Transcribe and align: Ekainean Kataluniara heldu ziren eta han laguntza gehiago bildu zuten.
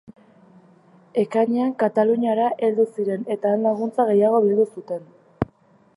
Ekainean 1.23 1.75
Kataluniara 1.83 2.47
heldu 2.69 2.87
ziren 2.95 3.29
eta 3.37 3.53
han 3.53 3.69
laguntza 3.69 4.11
gehiago 4.11 4.41
bildu 4.47 4.67
zuten. 4.79 5.07